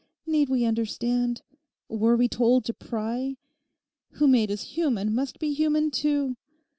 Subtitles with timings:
[0.25, 1.43] Need we understand?
[1.87, 3.37] Were we told to pry?
[4.13, 6.37] Who made us human must be human too.